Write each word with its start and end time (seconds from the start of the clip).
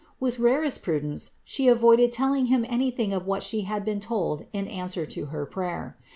With 0.19 0.39
rarest 0.39 0.81
prudence 0.81 1.33
She 1.43 1.67
avoided 1.67 2.11
telling 2.11 2.47
Him 2.47 2.65
anything 2.67 3.13
of 3.13 3.27
what 3.27 3.43
She 3.43 3.61
had 3.69 3.85
been 3.85 3.99
told 3.99 4.47
in 4.51 4.65
answer 4.67 5.05
to 5.05 5.25
her 5.27 5.45
prayer. 5.45 5.95